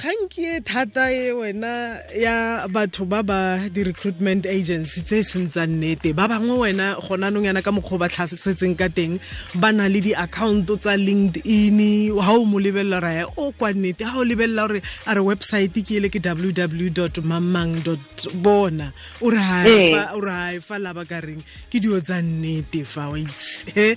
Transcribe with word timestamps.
kgang 0.00 0.32
ke 0.32 0.56
e 0.56 0.60
thata 0.64 1.12
e 1.12 1.28
wena 1.28 2.00
ya 2.16 2.64
batho 2.72 3.04
ba 3.04 3.20
ba 3.20 3.60
di-recruitment 3.68 4.48
agency 4.48 5.04
tse 5.04 5.20
e 5.20 5.24
seng 5.28 5.52
tsa 5.52 5.68
nnete. 5.68 6.16
Ba 6.16 6.24
bangwe 6.24 6.56
wena 6.72 6.96
gona 6.96 7.28
nong 7.28 7.44
yana 7.44 7.60
ka 7.60 7.68
mokgwa 7.68 8.00
o 8.00 8.00
ba 8.00 8.08
tlhasetseng 8.08 8.80
ka 8.80 8.88
teng 8.88 9.20
ba 9.60 9.68
na 9.76 9.92
le 9.92 10.00
di-accounto 10.00 10.80
tsa 10.80 10.96
linked 10.96 11.44
in 11.44 11.76
ga 12.16 12.32
o 12.32 12.48
mo 12.48 12.56
lebelela 12.56 12.96
ra 13.04 13.12
ya 13.12 13.24
o 13.36 13.52
kwa 13.52 13.76
nnete. 13.76 14.08
Ga 14.08 14.16
o 14.16 14.24
lebelela 14.24 14.72
gore 14.72 14.80
a 15.04 15.12
re 15.12 15.20
website 15.20 15.76
ke 15.84 16.00
ele 16.00 16.08
ke 16.08 16.16
www 16.16 17.20
mamang 17.20 17.84
bona. 18.40 18.96
O 19.20 19.28
re 19.28 19.44
e 20.56 20.64
fa 20.64 20.80
laba 20.80 21.04
ka 21.04 21.20
reng? 21.20 21.44
Ke 21.68 21.76
dio 21.76 22.00
tsa 22.00 22.24
nnete 22.24 22.88
fa 22.88 23.12
wa 23.12 23.20
itse. 23.20 23.92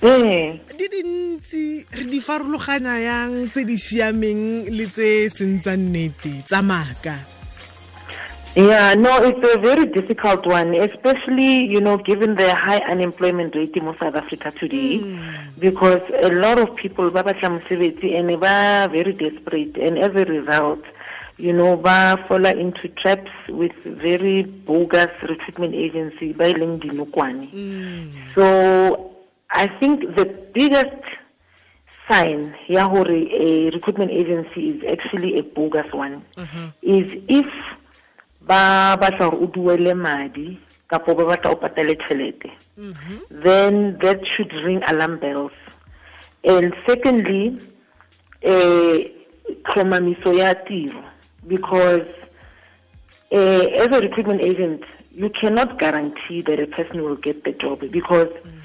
Di 0.68 0.84
dintsi 0.84 1.80
re 1.88 2.04
di 2.12 2.20
farologanya 2.20 3.00
yang 3.00 3.48
tse 3.48 3.64
di 3.64 3.80
siameng 3.80 4.68
le 4.68 4.84
tse 4.92 5.32
seng 5.32 5.64
tsa 5.64 5.72
nnete 5.72 5.93
nnete 5.94 6.42
tsa 6.46 6.62
maka 6.62 7.18
Yeah, 8.56 8.94
no, 8.94 9.18
it's 9.20 9.42
a 9.52 9.58
very 9.58 9.84
difficult 9.84 10.46
one, 10.46 10.74
especially, 10.74 11.66
you 11.66 11.80
know, 11.80 11.96
given 11.96 12.36
the 12.36 12.54
high 12.54 12.78
unemployment 12.88 13.52
rate 13.56 13.74
in 13.74 13.84
South 13.98 14.14
Africa 14.14 14.52
today, 14.52 15.00
mm. 15.00 15.58
because 15.58 15.98
a 16.22 16.28
lot 16.28 16.60
of 16.60 16.76
people, 16.76 17.10
Baba 17.10 17.34
Mosebetsi, 17.34 18.16
and 18.16 18.28
they 18.28 18.34
are 18.34 18.88
very 18.88 19.12
desperate, 19.12 19.76
and 19.76 19.98
as 19.98 20.12
a 20.14 20.24
result, 20.24 20.84
you 21.36 21.52
know, 21.52 21.76
ba 21.76 22.24
fall 22.28 22.46
into 22.46 22.86
traps 23.02 23.32
with 23.48 23.74
very 23.84 24.44
bogus 24.44 25.10
recruitment 25.28 25.74
agency 25.74 26.32
by 26.32 26.52
Dinukwane. 26.54 27.50
Mm. 27.50 28.12
So 28.36 29.16
I 29.50 29.66
think 29.66 30.14
the 30.14 30.26
biggest 30.54 31.02
sign 32.08 32.52
ya 32.68 32.84
hore 32.88 33.28
a 33.32 33.70
recruitment 33.70 34.10
agency 34.10 34.70
is 34.70 34.82
actually 34.92 35.38
a 35.38 35.42
bogus 35.42 35.86
one 35.92 36.20
uh 36.36 36.44
-huh. 36.44 36.68
is 36.82 37.08
if 37.28 37.48
ba 38.40 38.96
batla 39.00 39.26
hore 39.30 39.38
o 39.44 39.46
duele 39.46 39.94
madi 39.94 40.58
kapo 40.88 41.14
ba 41.14 41.24
batla 41.24 41.50
o 41.50 41.56
patale 41.56 41.94
tšhelete 41.96 42.50
then 43.42 43.98
that 43.98 44.20
should 44.26 44.52
ring 44.64 44.82
alarm 44.86 45.18
bells 45.18 45.52
and 46.44 46.74
secondly 46.86 47.56
eh 48.42 49.10
tlhomamiso 49.64 50.32
ya 50.32 50.54
tiro 50.54 51.02
because 51.46 52.08
uh, 53.32 53.64
as 53.82 53.88
a 53.96 54.00
recruitment 54.00 54.40
agent 54.42 54.82
you 55.14 55.30
cannot 55.30 55.78
guarantee 55.78 56.42
that 56.42 56.58
a 56.60 56.66
person 56.66 57.02
will 57.02 57.16
get 57.16 57.44
the 57.44 57.52
job 57.52 57.80
because 57.90 58.28
mm. 58.44 58.60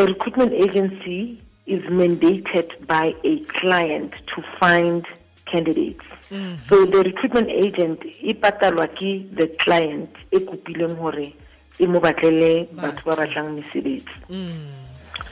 a 0.00 0.06
recruitment 0.06 0.52
agency 0.52 1.38
is 1.66 1.82
mandated 1.84 2.86
by 2.86 3.14
a 3.24 3.38
client 3.44 4.12
to 4.34 4.42
find 4.58 5.06
candidates. 5.46 6.04
Mm. 6.30 6.58
So 6.68 6.84
the 6.84 7.02
recruitment 7.02 7.50
agent 7.50 8.00
e 8.04 8.34
patalwa 8.34 8.88
ke 8.88 9.24
the 9.36 9.48
client 9.58 10.10
e 10.32 10.38
kopileng 10.38 10.96
hore 10.96 11.32
e 11.78 11.86
mo 11.86 12.00
batlele 12.00 12.68
batho 12.74 13.04
ba 13.04 13.16
batlang 13.16 13.60
mesebetsi. 13.60 14.16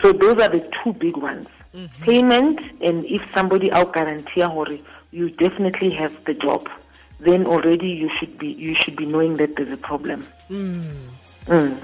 So 0.01 0.13
those 0.13 0.39
are 0.41 0.49
the 0.49 0.69
two 0.83 0.93
big 0.95 1.17
ones. 1.17 1.49
Mm 1.75 1.89
-hmm. 1.89 2.05
Payment 2.05 2.59
and 2.83 3.05
if 3.05 3.23
somebody 3.35 3.73
out 3.73 3.93
guarantee 3.95 4.43
hore 4.43 4.79
you 5.11 5.31
definitely 5.31 5.91
have 5.91 6.13
the 6.25 6.35
job, 6.35 6.69
then 7.21 7.47
already 7.47 7.89
you 7.89 8.11
should 8.17 8.39
be 8.39 8.49
you 8.49 8.75
should 8.75 8.97
be 8.97 9.07
knowing 9.07 9.37
that 9.37 9.57
there's 9.57 9.73
a 9.73 9.83
problem. 9.91 10.27
Mm. 10.51 11.77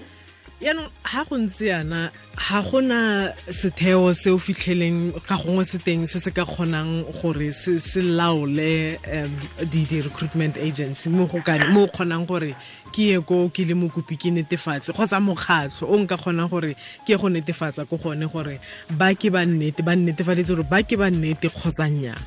Yaanong 0.59 0.91
ga 1.07 1.23
go 1.23 1.37
ntse 1.39 1.71
yana 1.71 2.11
ga 2.35 2.63
gona 2.67 3.31
setheo 3.47 4.11
se 4.13 4.31
o 4.31 4.39
fitlheleng 4.39 5.15
ka 5.23 5.37
gongwe 5.39 5.63
se 5.65 5.79
teng 5.79 6.03
se 6.11 6.19
se 6.19 6.33
ka 6.35 6.43
kgonang 6.43 7.07
gore 7.15 7.53
se 7.55 8.03
laole 8.03 8.99
um 9.07 9.31
di-recruitment 9.71 10.59
agency. 10.59 11.11
Mo 11.11 11.27
go 11.27 11.39
kgonang 11.39 12.27
gore 12.27 12.57
ke 12.91 12.99
ye 13.15 13.21
ko 13.23 13.49
ke 13.55 13.63
le 13.71 13.75
mokopi 13.79 14.19
ke 14.19 14.35
netefatse 14.35 14.91
kgotsa 14.91 15.23
mokgatlho 15.23 15.87
o 15.87 15.95
nka 15.95 16.19
kgonang 16.19 16.51
gore 16.51 16.75
ke 17.07 17.15
go 17.15 17.31
netefatsa 17.31 17.87
ko 17.87 17.95
gone 17.97 18.27
gore 18.27 18.59
ba 18.91 19.15
ke 19.15 19.31
ba 19.31 19.47
nnete 19.47 19.87
ba 19.87 19.95
nnetefaletse 19.95 20.59
gore 20.59 20.67
ba 20.67 20.83
ke 20.83 20.99
ba 20.99 21.07
nnete 21.07 21.55
kgotsa 21.55 21.87
nnyaa? 21.87 22.19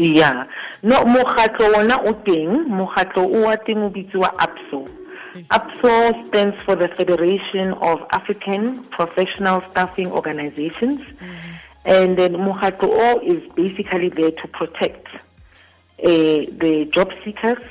Ya 0.00 0.48
no 0.82 1.04
mokgatlho 1.04 1.76
ona 1.76 2.00
o 2.08 2.16
teng 2.24 2.72
mokgatlho 2.72 3.20
o 3.20 3.44
wa 3.44 3.56
teng 3.68 3.84
o 3.84 3.92
bitsiwa 3.92 4.32
apso 4.40 4.88
APSO 5.44 6.26
stands 6.28 6.56
for 6.64 6.76
the 6.76 6.88
Federation 6.88 7.72
of 7.74 8.00
African 8.10 8.82
Professional 8.84 9.62
Staffing 9.70 10.10
Organizations. 10.10 11.00
Mm-hmm. 11.00 11.52
And 11.84 12.18
then 12.18 12.32
Muhato 12.34 13.22
is 13.22 13.42
basically 13.54 14.08
there 14.08 14.32
to 14.32 14.48
protect 14.48 15.06
uh, 15.14 15.18
the 16.02 16.88
job 16.92 17.12
seekers, 17.24 17.62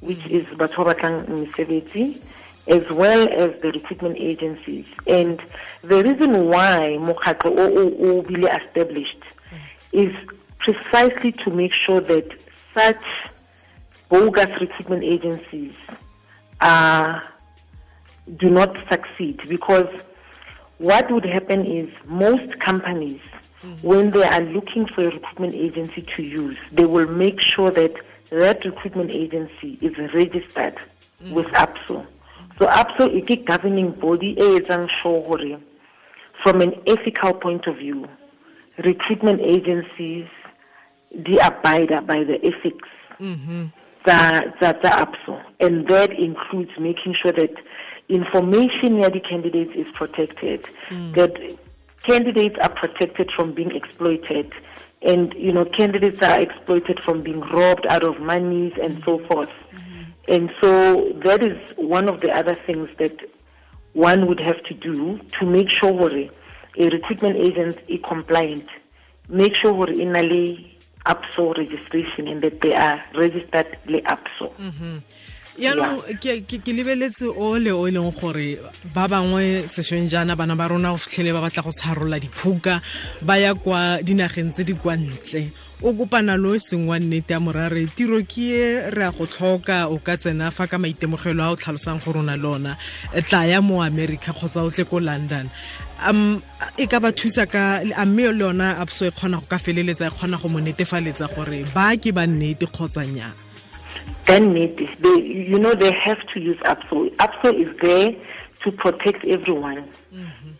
which 0.00 0.24
is 0.26 0.44
Batobatang 0.46 1.26
Miseveti, 1.28 2.20
as 2.66 2.88
well 2.90 3.28
as 3.28 3.60
the 3.62 3.72
recruitment 3.72 4.16
agencies. 4.18 4.86
And 5.06 5.40
the 5.82 6.02
reason 6.02 6.48
why 6.48 6.96
Muhato 6.98 7.54
will 7.98 8.22
be 8.22 8.42
established 8.46 9.22
is 9.92 10.14
precisely 10.58 11.32
to 11.32 11.50
make 11.50 11.72
sure 11.72 12.00
that 12.00 12.28
such 12.74 13.02
bogus 14.08 14.50
recruitment 14.60 15.04
agencies 15.04 15.72
uh, 16.60 17.20
do 18.38 18.50
not 18.50 18.76
succeed 18.90 19.40
because 19.48 19.88
what 20.78 21.10
would 21.10 21.24
happen 21.24 21.66
is 21.66 21.88
most 22.06 22.58
companies 22.60 23.20
mm 23.62 23.72
-hmm. 23.72 23.84
when 23.90 24.10
they 24.10 24.24
are 24.24 24.44
looking 24.56 24.86
for 24.92 25.00
a 25.04 25.10
recruitment 25.10 25.54
agency 25.54 26.02
to 26.14 26.22
use 26.22 26.58
they 26.72 26.86
will 26.94 27.10
make 27.24 27.40
sure 27.40 27.70
that 27.70 27.94
that 28.30 28.64
recruitment 28.64 29.10
agency 29.10 29.70
is 29.80 29.94
registered 30.20 30.76
mm 30.76 31.26
-hmm. 31.26 31.32
with 31.36 31.48
APSO 31.64 31.96
so 32.58 32.66
APSO 32.82 33.04
is 33.18 33.24
a 33.36 33.36
governing 33.52 33.90
body 34.06 34.32
from 36.42 36.60
an 36.60 36.72
ethical 36.86 37.32
point 37.44 37.66
of 37.66 37.76
view 37.76 38.08
recruitment 38.78 39.40
agencies 39.40 40.26
they 41.24 41.38
abide 41.50 41.92
by 42.06 42.24
the 42.30 42.36
ethics 42.50 42.88
mm 43.20 43.70
-hmm 44.04 44.50
tsa 44.58 44.72
tsa 44.80 44.90
APSO 44.90 45.42
and 45.60 45.86
that 45.88 46.10
includes 46.12 46.70
making 46.78 47.14
sure 47.14 47.32
that 47.32 47.54
information 48.08 48.96
near 48.96 49.10
the 49.10 49.20
candidates 49.20 49.72
is 49.74 49.86
protected 49.92 50.66
mm. 50.88 51.14
that 51.14 51.32
candidates 52.02 52.56
are 52.62 52.70
protected 52.70 53.30
from 53.36 53.52
being 53.52 53.74
exploited 53.74 54.52
and 55.02 55.34
you 55.34 55.52
know 55.52 55.64
candidates 55.64 56.20
are 56.22 56.40
exploited 56.40 57.00
from 57.00 57.22
being 57.22 57.40
robbed 57.40 57.86
out 57.88 58.02
of 58.02 58.18
monies 58.20 58.72
and 58.82 59.02
so 59.04 59.18
forth 59.26 59.50
mm. 59.74 60.06
and 60.28 60.50
so 60.60 61.12
that 61.24 61.42
is 61.42 61.58
one 61.76 62.08
of 62.08 62.20
the 62.20 62.30
other 62.30 62.56
things 62.66 62.88
that 62.98 63.16
one 63.92 64.26
would 64.26 64.40
have 64.40 64.62
to 64.64 64.74
do 64.74 65.18
to 65.38 65.44
make 65.44 65.68
sure 65.68 66.08
a 66.78 66.88
recruitment 66.88 67.36
agent 67.36 67.78
is 67.88 68.00
compliant 68.04 68.66
make 69.28 69.54
sure 69.54 69.88
in 69.90 70.12
APSO 71.06 71.56
registration 71.56 72.28
and 72.28 72.42
that 72.42 72.60
they 72.60 72.74
are 72.74 73.02
registered 73.14 73.78
APSO. 74.02 74.52
Mm 74.58 74.72
-hmm. 74.72 75.00
Yaanong 75.60 76.00
ke 76.20 76.72
lebeletse 76.72 77.28
o 77.28 77.58
le 77.60 77.70
o 77.70 77.84
e 77.86 77.90
leng 77.92 78.08
gore 78.16 78.56
ba 78.94 79.04
bangwe 79.08 79.68
sešweng 79.68 80.08
jaana 80.08 80.32
bana 80.36 80.56
ba 80.56 80.68
rona 80.72 80.92
go 80.92 80.96
fitlhele 80.96 81.32
ba 81.36 81.44
batla 81.44 81.62
go 81.62 81.70
tsharola 81.70 82.16
diphuka 82.16 82.80
ba 83.20 83.36
ya 83.36 83.52
kwa 83.54 84.00
dinageng 84.00 84.52
tse 84.52 84.64
di 84.64 84.74
kwa 84.74 84.96
ntle. 84.96 85.52
O 85.82 85.92
kopana 85.92 86.36
lo 86.36 86.56
seng 86.58 86.88
wa 86.88 86.98
nnete 86.98 87.32
ya 87.32 87.40
morare 87.40 87.86
tiro 87.96 88.20
ke 88.24 88.56
e 88.56 88.90
re 88.90 89.04
a 89.04 89.12
go 89.12 89.26
tlhoka 89.26 89.88
o 89.92 89.98
ka 90.00 90.16
tsena 90.16 90.50
fa 90.50 90.66
ka 90.66 90.76
maitemogelo 90.80 91.44
a 91.44 91.52
o 91.52 91.56
tlhalosang 91.56 92.00
gore 92.00 92.20
o 92.20 92.22
na 92.22 92.36
le 92.36 92.48
ona. 92.48 92.76
Tla 93.28 93.44
ya 93.44 93.60
mo 93.60 93.82
america 93.84 94.32
kgotsa 94.32 94.64
o 94.64 94.70
tle 94.70 94.84
ko 94.84 94.96
london. 95.00 95.48
Um 96.08 96.40
e 96.80 96.86
ka 96.88 97.00
ba 97.00 97.12
thusa 97.12 97.44
ka 97.44 97.84
a 97.84 98.04
mme 98.08 98.32
le 98.32 98.44
yona 98.48 98.80
apso 98.80 99.04
e 99.04 99.12
kgona 99.12 99.40
go 99.40 99.46
ka 99.48 99.60
feleletsa 99.60 100.08
e 100.08 100.12
kgona 100.12 100.40
go 100.40 100.48
mo 100.48 100.60
netefaletsa 100.60 101.28
gore 101.36 101.64
ba 101.76 101.92
ke 102.00 102.12
ba 102.16 102.24
nnete 102.24 102.64
kgotsa 102.64 103.04
nnyaa 103.04 103.49
then 104.26 104.52
need 104.52 104.76
this. 104.76 104.90
They, 104.98 105.20
you 105.20 105.58
know, 105.58 105.74
they 105.74 105.92
have 105.92 106.20
to 106.28 106.40
use 106.40 106.58
APSO. 106.58 107.10
APSO 107.16 107.54
is 107.54 107.80
there 107.80 108.14
to 108.62 108.72
protect 108.72 109.24
everyone. 109.24 109.88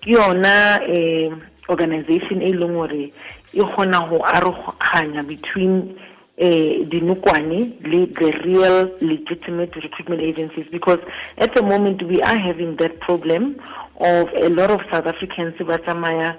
Ke 0.03 0.17
yona 0.17 0.81
eh 0.89 1.31
organization 1.69 2.43
e 2.43 2.53
leng 2.53 2.75
gore 2.75 3.13
e 3.53 3.61
kgona 3.61 4.09
go 4.09 4.19
aroganya 4.25 5.23
between 5.27 5.97
uh, 6.41 6.85
dinokwane 6.91 7.77
le 7.85 8.07
the 8.07 8.31
real 8.45 8.91
legitimate 9.01 9.75
recruitment 9.77 10.21
agencies 10.21 10.67
because 10.71 10.99
at 11.39 11.55
the 11.55 11.63
moment 11.63 12.03
we 12.03 12.21
are 12.23 12.39
having 12.39 12.77
that 12.77 12.99
problem 13.01 13.57
of 14.01 14.29
a 14.35 14.49
lot 14.49 14.71
of 14.71 14.81
South 14.91 15.07
Africans 15.07 15.55
ba 15.59 15.79
tsamaya 15.79 16.37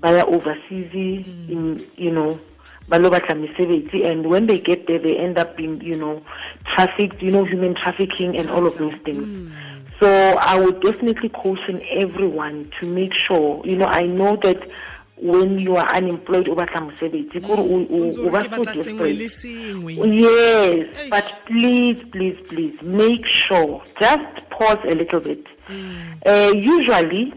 ba 0.00 0.26
overseas 0.26 0.90
in 0.92 1.80
you 1.96 2.10
know 2.10 2.30
balo 2.30 2.40
batla 2.40 2.40
mesebetsi 2.40 2.53
and 4.04 4.26
when 4.26 4.46
they 4.46 4.58
get 4.58 4.86
there 4.86 4.98
they 4.98 5.16
end 5.16 5.38
up 5.38 5.56
being 5.56 5.80
you 5.80 5.96
know 5.96 6.22
trafficked 6.66 7.22
you 7.22 7.30
know 7.30 7.44
human 7.44 7.74
trafficking 7.74 8.36
and 8.36 8.50
all 8.50 8.66
of 8.66 8.76
those 8.78 8.94
things 9.04 9.24
mm. 9.26 9.50
So 10.00 10.08
I 10.08 10.58
would 10.58 10.80
definitely 10.82 11.28
caution 11.28 11.80
everyone 11.92 12.68
to 12.80 12.86
make 12.86 13.14
sure, 13.14 13.62
you 13.64 13.76
know, 13.76 13.86
I 13.86 14.06
know 14.06 14.36
that 14.42 14.58
when 15.16 15.56
you 15.60 15.76
are 15.76 15.86
unemployed 15.94 16.48
o 16.48 16.54
batla 16.56 16.80
mosebetsi 16.90 17.40
kore 17.46 17.60
o- 17.60 17.86
o 17.88 17.98
Ntse 18.10 18.18
o 18.18 18.26
o 18.26 18.30
ba 18.30 18.42
so 18.42 18.48
batla 18.50 18.74
sengwe 18.74 19.12
le 19.12 19.18
desperate 19.22 20.10
Yes, 20.20 21.10
but 21.10 21.26
please, 21.46 22.02
please, 22.10 22.36
please 22.48 22.76
make 22.82 23.24
sure. 23.24 23.80
Just 24.00 24.50
pause 24.50 24.82
a 24.90 24.94
little 24.96 25.20
bit. 25.20 25.46
Uh, 26.26 26.52
usually, 26.52 27.32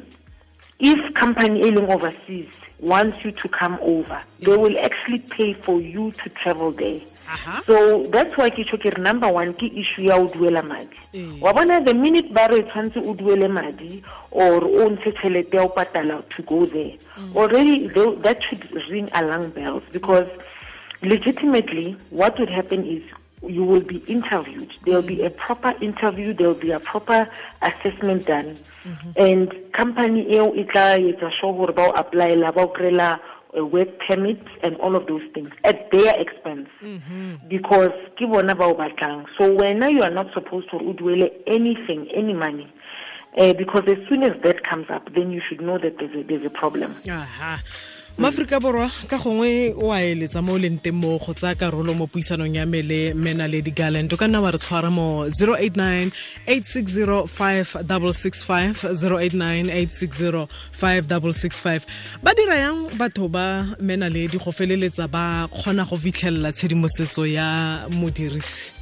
if 0.79 1.13
company 1.15 1.62
ailing 1.63 1.89
overseas 1.91 2.47
wants 2.79 3.24
you 3.25 3.31
to 3.31 3.50
come 3.50 3.77
over, 3.81 4.21
they 4.39 4.56
will 4.56 4.77
actually 4.79 5.19
pay 5.19 5.53
for 5.53 5.81
you 5.81 6.12
to 6.24 6.29
travel 6.29 6.71
there. 6.71 7.00
aha 7.27 7.62
So 7.65 8.03
that's 8.15 8.38
why 8.38 8.50
ke 8.50 8.63
tjho 8.68 8.77
ke 8.83 8.97
number 8.97 9.29
one 9.38 9.53
ke 9.62 9.63
issue 9.83 10.03
ya 10.09 10.18
o 10.18 10.27
duela 10.27 10.63
madi. 10.63 11.00
Wa 11.41 11.51
bona 11.53 11.83
the 11.83 11.94
minute 11.94 12.31
ba 12.33 12.47
re 12.51 12.62
o 12.62 13.15
duele 13.21 13.50
madi 13.51 14.03
or 14.31 14.63
o 14.63 14.89
ntshe 14.89 15.53
ya 15.53 15.62
ho 15.63 15.69
patala 15.69 16.21
to 16.29 16.44
go 16.44 16.65
there. 16.65 16.94
Mm. 17.18 17.35
Already 17.35 17.88
tho- 17.88 18.15
that 18.27 18.38
should 18.50 18.63
ring 18.89 19.09
alarm 19.13 19.50
bells 19.50 19.83
because 19.91 20.29
legitimately 21.01 21.95
what 22.09 22.38
would 22.39 22.50
happen 22.50 22.85
is 22.85 23.03
you 23.48 23.64
will 23.64 23.82
be 23.82 23.98
interviewed. 24.08 24.72
There 24.84 24.96
will 24.96 25.08
be 25.08 25.24
a 25.24 25.30
proper 25.30 25.74
interview, 25.82 26.34
there 26.34 26.48
will 26.48 26.56
be 26.56 26.72
a 26.72 26.80
proper 26.80 27.30
assessment 27.62 28.26
done. 28.26 28.58
Mm-hmm. 28.84 29.12
And 29.16 29.74
company 29.74 30.34
eo 30.34 30.54
e 30.54 30.64
tla 30.64 30.98
etsa 30.98 31.32
sure 31.40 31.54
hore 31.54 31.72
ba 31.74 31.90
o 31.90 31.94
applyela 31.94 32.54
ba 32.54 32.62
o 32.62 33.20
a 33.60 33.66
work 33.66 33.88
permit 34.08 34.44
and 34.62 34.76
all 34.78 34.96
of 34.96 35.08
those 35.08 35.24
things 35.34 35.50
at 35.64 35.90
their 35.92 36.14
expense. 36.20 36.70
Mm-hmm. 36.82 37.48
Because 37.48 37.96
ke 38.18 38.30
bona 38.32 38.56
ba 38.56 38.66
o 38.66 38.74
batlang 38.74 39.26
so 39.38 39.56
wena 39.56 39.92
you 39.92 40.04
are 40.04 40.12
not 40.12 40.34
supposed 40.34 40.70
to 40.72 40.78
o 40.78 40.94
duele 40.94 41.32
anything 41.48 42.08
any 42.14 42.34
money. 42.34 42.72
Uh, 43.38 43.54
because 43.54 43.84
as 43.88 43.98
soon 44.10 44.24
as 44.24 44.42
that 44.42 44.64
comes 44.64 44.90
up 44.90 45.14
then 45.14 45.32
you 45.32 45.42
should 45.48 45.62
know 45.62 45.78
that 45.78 45.98
there's 46.00 46.16
a, 46.16 46.24
there's 46.24 46.46
a 46.46 46.50
problem. 46.50 46.96
Aha 47.10 47.62
maaforika 48.18 48.60
borwa 48.60 48.90
ka 49.08 49.18
gongwe 49.18 49.74
o 49.78 49.94
a 49.94 50.02
eletsa 50.02 50.42
mo 50.42 50.54
o 50.54 50.58
leng 50.58 50.81
teng 50.81 50.98
mo 50.98 51.19
go 51.22 51.34
tsaya 51.34 51.54
karolo 51.56 51.94
mo 51.94 52.08
puisanong 52.08 52.56
ya 52.58 52.66
me 52.66 52.81
le 52.81 53.14
mena 53.14 53.48
lady 53.48 53.69
garland. 53.72 54.12
O 54.14 54.18
ka 54.18 54.25
nna 54.28 54.42
wa 54.42 54.52
re 54.52 54.58
tshwara 54.58 54.90
mo 54.90 55.30
089 55.30 56.10
860 56.48 57.30
5665 57.30 58.90
089 58.98 59.69
860 59.69 60.50
5665 60.74 61.86
ba 62.24 62.34
dira 62.34 62.58
yang 62.58 62.90
batho 62.98 63.30
ba 63.30 63.78
mena 63.80 64.10
lady 64.10 64.42
go 64.42 64.50
feleletsa 64.52 65.06
ba 65.06 65.46
kgona 65.54 65.86
go 65.86 65.98
fitlhelela 65.98 66.50
tshedimosetso 66.52 67.22
ya 67.30 67.86
modirisi 67.94 68.74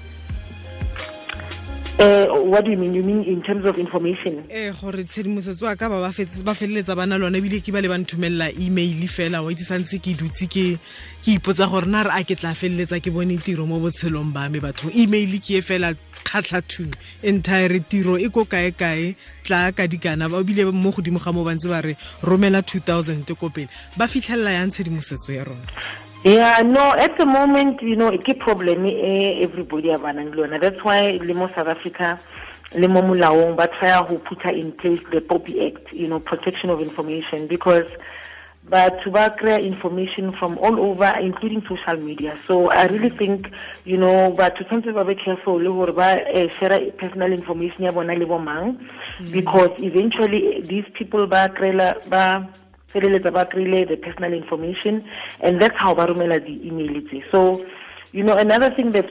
uh, 1.99 2.25
what 2.43 2.65
do 2.65 2.71
you 2.71 2.77
mean? 2.77 2.93
You 2.93 3.03
mean 3.03 3.23
in 3.23 3.41
terms 3.41 3.65
of 3.65 3.77
information? 3.77 4.43
Eh 4.49 4.71
gore 4.71 5.03
tshedimosetso 5.03 5.67
a 5.71 5.75
ka 5.75 5.89
ba 5.89 6.01
ba 6.01 6.11
feleletsa 6.11 6.95
ba 6.95 7.05
na 7.05 7.17
lona 7.17 7.37
ebile 7.37 7.61
ke 7.63 7.71
ba 7.71 7.81
le 7.81 7.87
ba 7.87 7.97
nthomelela 7.97 8.51
email 8.59 9.07
fela. 9.07 9.43
Wa 9.43 9.51
itse 9.51 9.65
santse 9.65 9.99
ke 10.03 10.15
dutse 10.17 10.47
ke 10.47 10.77
ke 11.23 11.37
ipotsa 11.37 11.69
gore 11.69 11.87
na 11.87 12.03
re 12.03 12.11
a 12.19 12.23
ke 12.23 12.35
tla 12.35 12.53
feleletsa 12.53 12.99
ke 13.01 13.11
bone 13.11 13.37
tiro 13.39 13.65
mo 13.65 13.79
botshelong 13.79 14.33
ba 14.33 14.49
me. 14.49 14.59
Batho 14.59 14.91
email 14.95 15.39
ke 15.39 15.59
e 15.59 15.61
fela 15.61 15.95
kgatlha 16.23 16.61
two 16.67 16.91
entire 17.23 17.79
tiro 17.79 18.17
e 18.17 18.29
ko 18.29 18.45
kae 18.45 18.71
kae 18.71 19.15
tla 19.43 19.71
ka 19.71 19.87
dikana. 19.87 20.29
Ba 20.29 20.43
bile 20.43 20.71
mo 20.71 20.91
godimo 20.91 21.19
ga 21.19 21.31
mo 21.31 21.43
ba 21.43 21.55
ntse 21.55 21.69
ba 21.71 21.81
re 21.81 21.95
romela 22.23 22.61
2000 22.61 23.23
ko 23.35 23.49
pele. 23.49 23.69
Ba 23.97 24.07
fitlhelela 24.07 24.59
yang 24.59 24.71
tshedimosetso 24.71 25.31
ya 25.31 25.43
rona 25.43 26.04
Yeah, 26.25 26.63
no, 26.63 26.93
at 26.93 27.19
the 27.19 27.25
moment, 27.27 27.83
you 27.83 27.95
know, 27.95 28.09
ke 28.09 28.39
problem 28.39 28.83
eh, 28.87 29.43
everybody 29.43 29.89
abanang 29.89 30.33
le 30.33 30.47
yona. 30.47 30.59
That's 30.59 30.83
why 30.83 31.19
le 31.21 31.35
mo 31.35 31.49
South 31.53 31.67
Africa, 31.67 32.19
le 32.73 32.87
mo 32.87 33.03
molaong, 33.03 33.55
ba 33.55 33.67
try 33.67 33.91
to 33.91 34.17
put 34.17 34.43
in 34.45 34.71
place 34.71 34.99
the 35.11 35.21
POPI 35.21 35.67
Act, 35.67 35.93
you 35.93 36.07
know, 36.07 36.19
protection 36.19 36.71
of 36.71 36.81
information, 36.81 37.45
because 37.45 37.85
batho 38.67 39.11
ba 39.13 39.35
kry 39.37 39.59
information 39.59 40.31
from 40.31 40.57
all 40.57 40.79
over, 40.79 41.13
including 41.21 41.61
social 41.69 41.97
media. 42.03 42.35
So 42.47 42.71
I 42.71 42.87
really 42.87 43.15
think, 43.15 43.51
you 43.83 43.97
know, 43.97 44.31
batho 44.31 44.67
tshwanetse 44.67 44.95
ba 44.95 45.05
be 45.05 45.13
careful 45.13 45.61
le 45.61 45.93
eh, 46.33 46.47
share 46.59 46.89
personal 46.93 47.33
information 47.33 47.83
ya 47.83 47.91
bona 47.91 48.15
le 48.15 48.25
bo 48.25 48.39
mang, 48.39 48.83
because 49.29 49.69
eventually 49.77 50.59
these 50.61 50.85
people 50.95 51.27
ba 51.27 51.49
kry-la 51.55 51.93
ba 52.09 52.49
feleletsa 52.95 53.31
ba 53.37 53.43
kry-ile 53.53 53.83
the 53.91 53.97
personal 54.07 54.33
information 54.41 55.03
and 55.41 55.61
that's 55.61 55.77
how 55.85 55.93
ba 55.93 56.07
romela 56.11 56.39
di-email 56.47 57.01
tse. 57.07 57.23
So 57.31 57.41
you 58.11 58.23
know 58.23 58.35
another 58.35 58.73
thing 58.73 58.91
that 58.91 59.05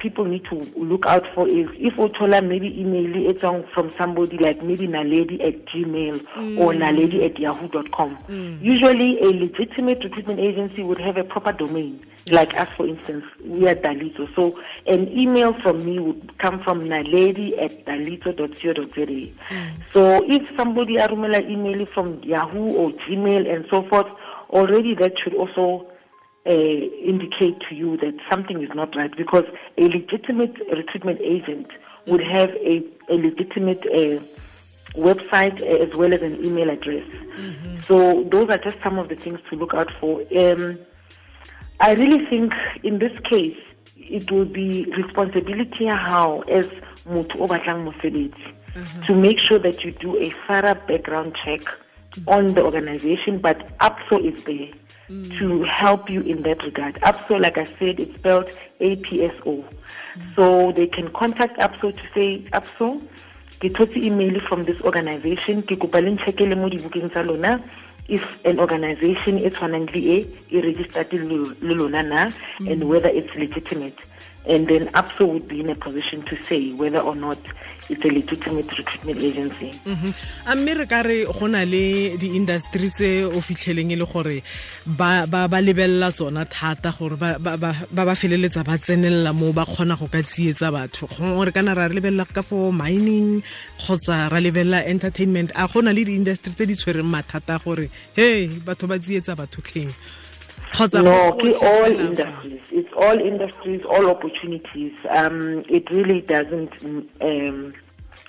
people 0.00 0.24
need 0.24 0.44
to 0.46 0.56
look 0.76 1.06
out 1.06 1.24
for 1.34 1.46
is 1.48 1.68
if 1.74 1.98
o 1.98 2.08
thola 2.08 2.42
maybe 2.42 2.68
email 2.80 3.32
tswang 3.34 3.68
from 3.74 3.90
somebody 3.98 4.38
like 4.38 4.62
maybe 4.62 4.86
naledi 4.86 5.40
at 5.46 5.64
gmail 5.66 6.20
or 6.58 6.72
mm. 6.72 6.78
naledi 6.78 7.24
at 7.24 7.38
yahoo.com 7.38 8.16
mm. 8.28 8.62
usually 8.62 9.18
a 9.20 9.26
legitimate 9.26 10.02
recruitment 10.02 10.40
agency 10.40 10.82
would 10.82 11.00
have 11.00 11.16
a 11.16 11.24
proper 11.24 11.52
domain 11.52 12.00
like 12.30 12.54
us 12.58 12.68
for 12.76 12.86
instance 12.86 13.24
we 13.44 13.66
are 13.66 13.74
Dalitso 13.74 14.28
so 14.34 14.58
an 14.86 15.08
email 15.08 15.52
from 15.52 15.84
me 15.84 15.98
would 15.98 16.38
come 16.38 16.60
from 16.62 16.84
naledi 16.84 17.60
at 17.62 17.84
dalitso.co.za 17.84 19.04
mm. 19.04 19.70
so 19.92 20.24
if 20.26 20.48
somebody 20.56 20.96
arumela 20.96 21.40
email 21.48 21.86
from 21.86 22.22
yahoo 22.22 22.72
or 22.72 22.90
gmail 22.92 23.52
and 23.52 23.66
so 23.70 23.82
forth 23.82 24.08
already 24.50 24.94
that 24.94 25.18
should 25.18 25.34
also 25.34 25.90
uh, 26.48 26.50
indicate 26.50 27.60
to 27.68 27.74
you 27.74 27.96
that 27.98 28.14
something 28.30 28.62
is 28.62 28.70
not 28.74 28.96
right 28.96 29.14
because 29.16 29.44
a 29.76 29.82
legitimate 29.82 30.56
recruitment 30.74 31.20
agent 31.20 31.66
would 32.06 32.22
have 32.22 32.50
a, 32.50 32.82
a 33.10 33.14
legitimate 33.14 33.84
uh, 33.86 34.22
website 34.94 35.60
as 35.62 35.94
well 35.94 36.14
as 36.14 36.22
an 36.22 36.42
email 36.44 36.70
address. 36.70 37.04
So 37.84 38.24
those 38.24 38.48
are 38.48 38.58
just 38.58 38.78
some 38.82 38.98
of 38.98 39.08
the 39.08 39.16
things 39.16 39.40
to 39.50 39.56
look 39.56 39.74
out 39.74 39.90
for. 40.00 40.22
Um, 40.36 40.78
I 41.80 41.92
really 41.92 42.24
think 42.26 42.52
in 42.82 42.98
this 42.98 43.12
case 43.24 43.56
it 43.96 44.30
will 44.30 44.46
be 44.46 44.86
responsibility 44.96 45.86
how 45.86 46.40
as 46.48 46.66
motho 47.06 47.40
o 47.40 47.46
batlang 47.46 47.84
mosebetsi 47.86 48.54
to 49.06 49.14
make 49.14 49.38
sure 49.38 49.58
that 49.58 49.84
you 49.84 49.92
do 49.92 50.16
a 50.20 50.30
thorough 50.46 50.74
background 50.86 51.36
check 51.44 51.60
on 52.26 52.54
the 52.54 52.64
organization, 52.64 53.38
but 53.38 53.76
APSO 53.78 54.24
is 54.24 54.42
there 54.44 54.68
to 55.38 55.62
help 55.62 56.10
you 56.10 56.20
in 56.20 56.42
that 56.42 56.62
regard. 56.62 56.94
APSO, 56.96 57.40
like 57.40 57.56
I 57.56 57.64
said, 57.64 58.00
it's 58.00 58.14
spelled 58.18 58.50
APSO. 58.80 59.64
So 60.36 60.72
they 60.72 60.86
can 60.86 61.10
contact 61.10 61.58
APSO 61.58 61.96
to 61.96 62.02
say, 62.14 62.44
APSO, 62.52 63.00
ke 63.60 63.68
thotse 63.74 63.96
email 63.96 64.38
from 64.48 64.64
this 64.66 64.80
organization 64.82 65.62
ke 65.62 65.74
kopa 65.84 66.00
le 66.02 66.14
ncheckele 66.14 66.56
mo 66.56 66.68
dibukeng 66.70 67.10
tsa 67.10 67.24
lona 67.26 67.58
if 68.06 68.22
an 68.50 68.60
organization 68.64 69.38
e 69.38 69.50
tshwanang 69.50 69.90
le 69.94 70.00
e 70.14 70.18
e 70.50 70.62
registered 70.66 71.10
le 71.12 71.38
le 71.60 71.74
lona 71.80 72.02
na 72.02 72.20
and 72.70 72.82
mm. 72.82 72.86
whether 72.86 73.10
it's 73.10 73.34
legitimate 73.34 73.98
and 74.48 74.66
then 74.66 74.88
APSO 74.88 75.30
would 75.32 75.46
be 75.46 75.60
in 75.60 75.68
a 75.68 75.74
position 75.74 76.22
to 76.22 76.34
say 76.48 76.72
whether 76.72 77.00
or 77.00 77.14
not 77.14 77.38
it's 77.90 78.04
a 78.04 78.08
legitimate 78.08 78.68
recruitment 78.78 79.18
agency. 79.28 79.70
Mhm. 79.84 80.12
mme 80.56 80.72
re 80.78 80.86
ka 80.86 81.00
re 81.02 81.24
go 81.24 81.46
na 81.46 81.62
le 81.64 82.16
di-industry 82.16 82.88
tse 82.90 83.24
o 83.24 83.40
fitlheleng 83.40 83.92
e 83.92 83.96
le 83.96 84.06
gore 84.12 84.42
ba 84.86 85.58
lebelela 85.66 86.12
tsona 86.12 86.44
thata 86.44 86.90
gore 86.98 87.16
ba 87.16 87.38
ba 87.38 88.14
feleletsa 88.20 88.64
ba 88.64 88.76
tsenelela 88.78 89.32
mo 89.32 89.52
ba 89.52 89.64
kgona 89.64 89.96
go 89.98 90.06
ka 90.08 90.20
tsietsa 90.22 90.68
batho 90.72 91.06
gore 91.18 91.52
kana 91.52 91.74
ra 91.74 91.88
lebelela 91.88 92.24
ka 92.36 92.42
for 92.42 92.72
mining 92.72 93.42
kgotsa 93.80 94.28
ra 94.32 94.38
lebelela 94.40 94.84
entertainment 94.84 95.50
a 95.54 95.68
go 95.68 95.80
na 95.80 95.92
le 95.92 96.04
di-industry 96.04 96.52
tse 96.52 96.64
di 96.66 96.74
tshwereng 96.74 97.08
mathata 97.08 97.60
gore 97.64 97.88
hey 98.16 98.48
batho 98.66 98.84
ba 98.88 98.96
tsietsa 98.98 99.36
batho 99.36 99.60
tlheng 99.64 99.92
No, 101.02 101.32
go- 101.32 101.38
go 101.38 101.46
it's 101.48 101.62
all 101.62 101.84
industries. 101.84 102.60
It's 102.70 102.92
all 102.96 103.18
industries, 103.18 103.82
all 103.88 104.10
opportunities. 104.10 104.92
Um, 105.10 105.64
it 105.68 105.90
really 105.90 106.20
doesn't. 106.20 106.72
Um, 107.20 107.74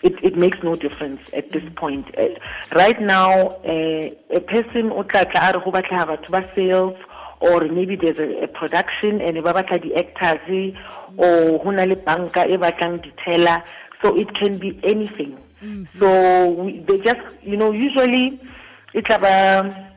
it, 0.01 0.13
it 0.24 0.38
makes 0.38 0.58
no 0.63 0.75
difference 0.75 1.22
at 1.34 1.51
this 1.51 1.63
point. 1.75 2.08
Uh, 2.17 2.27
right 2.74 3.00
now, 3.01 3.31
uh, 3.65 4.10
a 4.31 4.39
person 4.39 4.91
o 4.91 5.03
tla 5.03 5.25
tla 5.25 5.50
a 5.50 5.53
re 5.53 5.60
go 5.63 5.72
batho 5.72 6.29
ba 6.29 6.50
sales 6.55 6.96
or 7.41 7.62
maybe 7.67 7.96
there's 7.96 8.19
a, 8.19 8.43
a 8.43 8.48
production 8.48 9.22
and 9.22 9.41
ba 9.43 9.53
batla 9.53 9.81
di-actors 9.81 10.75
or 11.17 11.60
ho 11.60 11.72
na 11.72 11.84
le 11.84 11.96
banka 11.96 12.48
e 12.48 12.58
batlang 12.58 13.01
di-teller. 13.03 13.63
So 14.01 14.15
it 14.15 14.34
can 14.36 14.58
be 14.58 14.79
anything. 14.84 15.38
So 16.00 16.50
we, 16.50 16.79
they 16.88 17.00
just, 17.00 17.19
you 17.43 17.58
know, 17.58 17.72
usually 17.72 18.39
tla 18.93 19.19
ba 19.19 19.91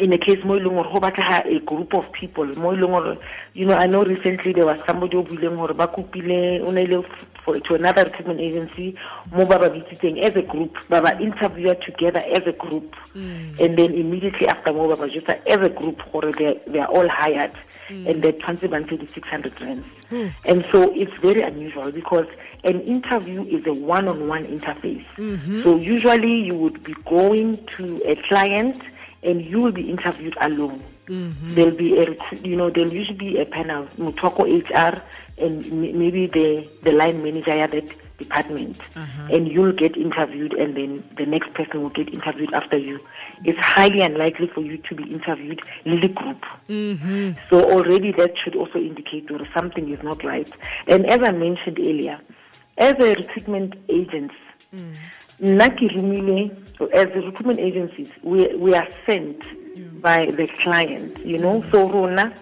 in 0.00 0.12
a 0.12 0.18
case 0.18 0.42
mo 0.44 0.56
e 0.56 0.60
leng 0.60 0.74
gore 0.74 0.88
go 0.92 1.00
batlega 1.00 1.44
a 1.44 1.60
group 1.60 1.94
of 1.94 2.10
people 2.12 2.46
mo 2.56 2.72
e 2.72 2.76
leng 2.76 2.90
gore 2.96 3.18
you 3.54 3.66
know 3.66 3.76
i 3.76 3.86
know 3.86 4.02
recently 4.02 4.52
there 4.52 4.66
was 4.66 4.80
somebody 4.86 5.16
o 5.16 5.22
buileng 5.22 5.56
gore 5.56 5.74
ba 5.74 5.86
kopile 5.86 6.60
o 6.64 6.70
na 6.70 6.80
ile 6.80 7.04
to 7.64 7.74
another 7.74 8.04
recruitment 8.04 8.40
agency 8.40 8.94
mo 9.32 9.44
ba 9.44 9.58
ba 9.58 9.68
bitsitseng 9.70 10.22
as 10.22 10.36
a 10.36 10.42
group 10.42 10.78
ba 10.88 11.00
ba 11.02 11.12
interviewer 11.20 11.74
together 11.74 12.22
as 12.30 12.46
a 12.46 12.52
group. 12.52 12.94
Mm. 13.14 13.58
And 13.58 13.78
then 13.78 13.94
immediately 13.94 14.46
after 14.46 14.72
mo 14.72 14.88
ba 14.88 14.96
ba 14.96 15.08
jwetsa 15.08 15.40
as 15.46 15.60
a 15.60 15.68
group 15.68 16.00
gore 16.12 16.32
they, 16.32 16.60
they 16.66 16.78
are 16.78 16.88
all 16.88 17.08
hired 17.08 17.52
mm. 17.88 18.08
and 18.08 18.22
they 18.22 18.32
tshwanetse 18.32 18.70
ba 18.70 18.80
di-six 18.80 19.28
hundred 19.28 19.58
rands 19.60 19.86
hmm. 20.08 20.28
and 20.46 20.64
so 20.70 20.92
it's 20.94 21.14
very 21.20 21.42
unusual 21.42 21.90
because 21.90 22.26
an 22.64 22.80
interview 22.82 23.42
is 23.46 23.66
a 23.66 23.72
one-on-one 23.72 24.44
interface. 24.44 25.04
Mm-hmm. 25.16 25.62
So 25.62 25.76
usually 25.76 26.44
you 26.44 26.54
would 26.54 26.82
be 26.84 26.94
going 27.06 27.64
to 27.78 28.02
a 28.04 28.16
client 28.28 28.82
and 29.22 29.44
you 29.44 29.60
will 29.60 29.72
be 29.72 29.88
interviewed 29.90 30.36
alone. 30.40 30.82
Mm-hmm. 31.06 31.54
There'll 31.54 31.76
be 31.76 31.98
a, 31.98 32.16
you 32.42 32.56
know, 32.56 32.70
there'll 32.70 32.92
usually 32.92 33.18
be 33.18 33.38
a 33.40 33.44
panel, 33.44 33.86
Mutoko 33.98 34.46
HR 34.46 35.02
and 35.38 35.70
maybe 35.72 36.26
the, 36.26 36.68
the 36.82 36.92
line 36.92 37.22
manager 37.22 37.50
at 37.50 37.72
that 37.72 38.18
department. 38.18 38.78
Uh-huh. 38.94 39.28
And 39.30 39.48
you'll 39.48 39.72
get 39.72 39.96
interviewed 39.96 40.52
and 40.52 40.76
then 40.76 41.04
the 41.16 41.26
next 41.26 41.52
person 41.54 41.82
will 41.82 41.90
get 41.90 42.12
interviewed 42.12 42.52
after 42.54 42.76
you. 42.76 43.00
It's 43.44 43.58
highly 43.58 44.02
unlikely 44.02 44.48
for 44.48 44.60
you 44.60 44.76
to 44.76 44.94
be 44.94 45.04
interviewed 45.04 45.60
in 45.84 46.00
the 46.00 46.08
group. 46.08 46.44
Mm-hmm. 46.68 47.32
So 47.48 47.64
already 47.64 48.12
that 48.12 48.38
should 48.38 48.54
also 48.54 48.78
indicate 48.78 49.28
that 49.28 49.46
something 49.52 49.90
is 49.90 50.02
not 50.02 50.22
right. 50.22 50.50
And 50.86 51.06
as 51.06 51.20
I 51.22 51.32
mentioned 51.32 51.78
earlier, 51.80 52.20
as 52.80 52.94
a 52.98 53.14
recruitment 53.14 53.74
agent, 53.88 54.32
nna 55.40 55.68
ke 55.78 55.86
romile 55.96 56.50
as 56.94 57.06
a 57.06 57.20
recruitment 57.28 57.60
agencies 57.60 58.08
we, 58.22 58.54
we 58.56 58.74
are 58.74 58.88
sent 59.06 59.40
by 60.00 60.26
the 60.26 60.46
client 60.62 61.18
you 61.24 61.38
know. 61.38 61.64
So 61.72 61.88
rona 61.90 62.32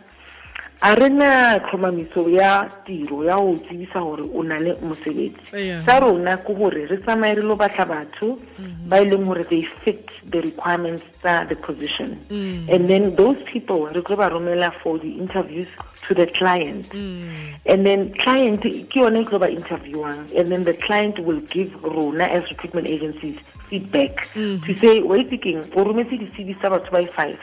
a 0.80 0.94
re 0.94 1.08
na 1.08 1.58
tlhomamiso 1.58 2.28
ya 2.30 2.68
tiro 2.86 3.24
ya 3.24 3.36
go 3.36 3.58
tsebisa 3.66 4.00
gore 4.00 4.22
o 4.22 4.42
na 4.42 4.58
le 4.58 4.74
mosebetsi. 4.80 5.82
Sa 5.84 5.98
rona 5.98 6.36
ke 6.38 6.54
gore 6.54 6.86
re 6.86 6.96
tsamaye 6.98 7.34
re 7.34 7.42
lo 7.42 7.56
batla 7.56 7.84
batho 7.84 8.38
mm-hmm. 8.38 8.88
ba 8.88 9.00
e 9.02 9.04
leng 9.04 9.26
gore 9.26 9.42
they 9.44 9.62
fit 9.62 10.08
the 10.30 10.40
requirements 10.40 11.02
tsa 11.20 11.46
the 11.48 11.56
position. 11.56 12.14
Mm. 12.30 12.72
And 12.72 12.88
then 12.88 13.16
those 13.16 13.42
people 13.42 13.86
re 13.86 14.00
tlo 14.02 14.16
ba 14.16 14.30
romela 14.30 14.72
for 14.80 14.98
the 14.98 15.18
interviews 15.18 15.66
to 16.06 16.14
the 16.14 16.26
client. 16.26 16.88
Mm. 16.90 17.58
And 17.66 17.84
then 17.84 18.14
client 18.14 18.62
ke 18.62 18.94
yone 18.94 19.16
e 19.16 19.24
tlo 19.24 19.40
ba 19.40 19.48
interviewang. 19.48 20.30
And 20.38 20.52
then 20.52 20.62
the 20.62 20.74
client 20.74 21.18
will 21.18 21.40
give 21.40 21.74
rona 21.82 22.24
as 22.24 22.44
recruitment 22.50 22.86
agencies 22.86 23.36
feedback 23.68 24.28
mm-hmm. 24.32 24.64
to 24.64 24.78
say 24.78 25.02
wait 25.02 25.28
thinking 25.28 25.58
o 25.74 25.82
rometse 25.82 26.14
di-cv 26.14 26.54
tsa 26.60 26.70
batho 26.70 26.90
ba 26.92 27.02
five. 27.16 27.40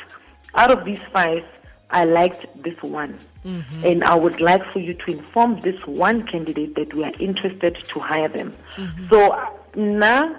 Out 0.56 0.72
of 0.72 0.86
these 0.86 1.04
five 1.12 1.44
I 1.92 2.04
liked 2.06 2.46
this 2.63 2.82
one. 2.82 3.18
And 3.84 4.04
I 4.04 4.15
would 4.15 4.42
like 4.42 4.63
for 4.74 4.80
you 4.80 4.94
to 4.96 5.12
inform 5.12 5.60
this 5.62 5.80
one 5.86 6.25
candidate 6.25 6.75
that 6.75 6.94
we 6.96 7.04
are 7.04 7.13
interested 7.20 7.77
to 7.89 8.00
hire 8.00 8.27
them. 8.27 8.56
So 9.10 9.32
uh, 9.32 9.50
now 9.75 10.36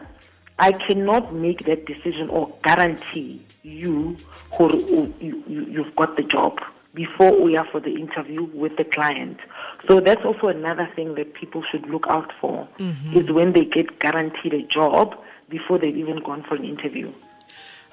I 0.58 0.72
cannot 0.72 1.32
make 1.34 1.64
that 1.66 1.86
decision 1.86 2.28
or 2.30 2.52
guarantee 2.64 3.44
you 3.62 4.16
who 4.56 5.12
you, 5.20 5.42
you, 5.48 5.66
you've 5.66 5.94
got 5.94 6.16
the 6.16 6.22
job 6.24 6.58
before 6.94 7.40
we 7.40 7.56
are 7.56 7.66
for 7.70 7.78
the 7.78 7.94
interview 7.94 8.42
with 8.54 8.76
the 8.76 8.84
client. 8.84 9.38
So 9.86 10.00
that's 10.00 10.24
also 10.24 10.48
another 10.48 10.88
thing 10.96 11.14
that 11.14 11.34
people 11.34 11.62
should 11.70 11.86
look 11.88 12.06
out 12.08 12.32
for 12.40 12.66
is 13.14 13.30
when 13.30 13.52
they 13.52 13.66
get 13.66 14.00
guaranteed 14.00 14.54
a 14.54 14.62
job 14.62 15.14
before 15.48 15.78
they've 15.78 15.96
even 15.96 16.18
gone 16.24 16.42
for 16.48 16.54
an 16.56 16.64
interview. 16.64 17.12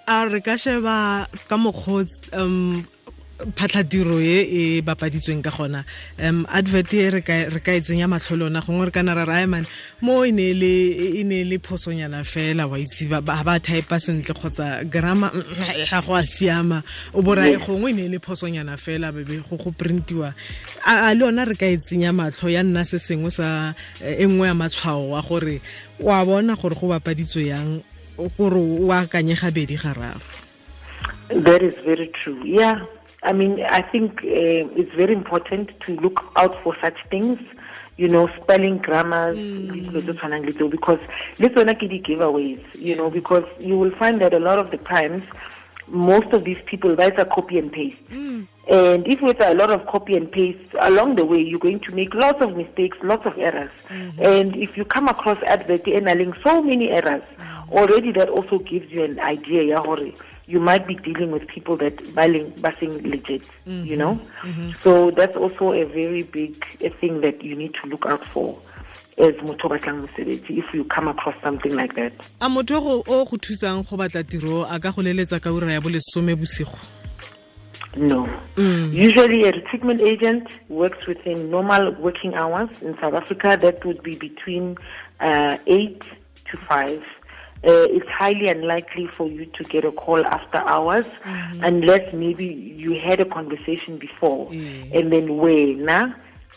a 0.07 0.27
re 0.27 0.41
ka 0.41 0.55
sheba 0.57 1.27
ka 1.47 1.55
mokgwa 1.57 2.03
um 2.33 2.85
phatlhatiro 3.51 4.19
e 4.19 4.79
e 4.79 4.81
bapaditsweng 4.81 5.43
ka 5.43 5.51
gona. 5.51 5.85
Um 6.19 6.45
advert 6.49 6.93
e 6.93 7.09
re 7.09 7.21
ka 7.21 7.71
e 7.71 7.81
tsenya 7.81 8.07
matlho 8.07 8.37
le 8.37 8.45
ona 8.45 8.61
gongwe 8.61 8.85
re 8.85 8.91
kana 8.91 9.13
ra 9.13 9.25
raya 9.25 9.47
mane. 9.47 9.67
Mo 10.01 10.23
e 10.23 10.31
e 10.31 11.19
e 11.19 11.23
ne 11.23 11.41
e 11.41 11.43
le 11.43 11.57
phosonyana 11.59 12.23
fela 12.23 12.67
wa 12.67 12.77
itse 12.77 13.07
ba 13.09 13.21
ba 13.21 13.59
type 13.59 13.99
sentle 13.99 14.33
kgotsa 14.33 14.83
grama 14.89 15.29
ga 15.89 16.01
go 16.01 16.15
a 16.15 16.23
siama. 16.23 16.83
O 17.13 17.21
borae 17.21 17.57
gongwe 17.57 17.91
e 17.91 17.93
ne 17.93 18.03
e 18.05 18.09
le 18.09 18.19
phosonyana 18.19 18.77
fela 18.77 19.11
bebe 19.11 19.43
go 19.49 19.57
go 19.57 19.71
printiwa. 19.71 20.33
A 20.85 21.13
le 21.13 21.23
ona 21.25 21.45
re 21.45 21.55
ka 21.55 21.65
e 21.65 21.77
tsenya 21.77 22.13
matlho 22.13 22.49
ya 22.49 22.63
nna 22.63 22.85
se 22.85 22.97
sengwe 22.99 23.31
sa 23.31 23.73
e 24.01 24.25
nngwe 24.25 24.47
ya 24.47 24.53
matshwao 24.53 25.09
wa 25.11 25.21
gore 25.21 25.61
wa 25.99 26.25
bona 26.25 26.55
gore 26.55 26.75
go 26.75 26.87
bapaditswe 26.87 27.45
yang 27.47 27.83
gore 28.17 28.57
o 28.57 28.87
akanyega 28.91 29.51
bedi 29.51 29.75
gararo. 29.75 30.21
That 31.29 31.63
is 31.63 31.73
very 31.85 32.11
true. 32.21 32.39
Yeah. 32.45 32.85
I 33.23 33.33
mean, 33.33 33.63
I 33.63 33.81
think 33.81 34.19
uh, 34.19 34.79
it's 34.79 34.93
very 34.95 35.13
important 35.13 35.79
to 35.81 35.95
look 35.97 36.23
out 36.35 36.61
for 36.63 36.75
such 36.81 36.97
things, 37.09 37.39
you 37.97 38.07
know, 38.07 38.27
spelling 38.41 38.79
grammars, 38.79 39.37
mm. 39.37 39.91
tshwanang 39.91 40.69
because 40.69 40.99
le 41.39 41.49
tsona 41.49 41.73
ke 41.73 41.87
di-giveaways, 41.89 42.61
you 42.75 42.95
know, 42.95 43.09
because 43.09 43.45
you 43.59 43.77
will 43.77 43.91
find 43.91 44.19
that 44.21 44.33
a 44.33 44.39
lot 44.39 44.59
of 44.59 44.71
the 44.71 44.77
times, 44.77 45.23
most 45.87 46.33
of 46.33 46.43
these 46.43 46.57
people, 46.65 46.95
that's 46.95 47.19
a 47.21 47.25
copy 47.25 47.59
and 47.59 47.71
paste. 47.71 48.03
Mm. 48.09 48.47
And 48.69 49.07
if 49.07 49.21
it's 49.21 49.43
a 49.43 49.53
lot 49.53 49.69
of 49.69 49.85
copy 49.85 50.15
and 50.15 50.31
paste, 50.31 50.59
along 50.79 51.15
the 51.15 51.25
way, 51.25 51.39
you're 51.39 51.59
going 51.59 51.81
to 51.81 51.93
make 51.93 52.13
lots 52.13 52.41
of 52.41 52.55
mistakes, 52.55 52.97
lots 53.03 53.25
of 53.25 53.37
errors. 53.37 53.71
Mm-hmm. 53.89 54.23
And 54.23 54.55
if 54.55 54.77
you 54.77 54.85
come 54.85 55.07
across 55.07 55.37
advert 55.45 55.87
enabling 55.87 56.33
so 56.43 56.61
many 56.61 56.89
errors, 56.89 57.23
mm. 57.37 57.71
already 57.71 58.11
that 58.13 58.29
also 58.29 58.59
gives 58.59 58.91
you 58.91 59.03
an 59.03 59.19
idea, 59.19 59.63
yeah, 59.63 59.79
you 60.53 60.59
might 60.59 60.85
be 60.85 60.93
dealing 60.93 61.31
with 61.31 61.47
people 61.47 61.75
that 61.77 61.95
buying 62.13 62.51
busing 62.61 63.01
legit, 63.09 63.41
mm-hmm. 63.67 63.85
you 63.85 63.97
know. 63.97 64.19
Mm-hmm. 64.43 64.71
So 64.79 65.09
that's 65.09 65.35
also 65.35 65.73
a 65.73 65.83
very 65.85 66.21
big 66.21 66.63
a 66.81 66.89
thing 66.89 67.21
that 67.21 67.43
you 67.43 67.55
need 67.55 67.73
to 67.81 67.89
look 67.89 68.05
out 68.05 68.23
for 68.23 68.57
as 69.17 69.35
motho 69.45 69.65
o 69.65 69.69
batlang 69.69 70.01
mosebetsi 70.05 70.57
if 70.57 70.73
you 70.73 70.83
come 70.85 71.07
across 71.07 71.35
something 71.41 71.75
like 71.75 71.95
that. 71.95 72.13
a 72.39 72.47
motho 72.49 73.03
o 73.07 73.25
go 73.25 73.37
thusang 73.37 73.87
go 73.89 73.97
batla 73.97 74.23
tiro 74.27 74.61
a 74.63 74.79
ka 74.79 74.91
go 74.91 75.01
leletsa 75.01 75.41
ka 75.41 75.49
ura 75.51 75.73
ya 75.73 75.81
bolesome 75.81 76.35
bosigo 76.35 76.77
No. 77.95 78.25
Mm. 78.55 78.91
Usually, 78.91 79.43
a 79.43 79.51
recruitment 79.51 80.01
agent 80.01 80.47
works 80.67 81.05
within 81.05 81.51
normal 81.51 81.93
working 81.99 82.33
hours. 82.33 82.69
In 82.81 82.97
South 82.99 83.13
Africa, 83.13 83.55
that 83.61 83.85
would 83.85 84.01
be 84.01 84.15
between 84.15 84.77
uh, 85.19 85.57
8 85.67 86.01
to 86.49 86.57
5. 86.57 87.03
Uh, 87.65 87.87
it's 87.91 88.09
highly 88.09 88.47
unlikely 88.49 89.07
for 89.07 89.27
you 89.27 89.45
to 89.45 89.63
get 89.63 89.85
a 89.85 89.91
call 89.91 90.25
after 90.25 90.57
hours 90.57 91.05
unless 91.61 92.13
maybe 92.13 92.45
you 92.45 92.99
had 92.99 93.21
a 93.21 93.25
conversation 93.25 93.97
before. 93.97 94.53
Yeah. 94.53 94.99
And 94.99 95.13
then 95.13 95.37
when 95.37 95.85
now 95.85 96.13